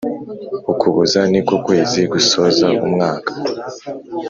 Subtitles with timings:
[0.71, 3.31] Ukuboza niko kwezi gusoza umwaka